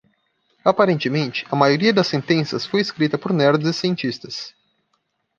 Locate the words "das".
1.93-2.07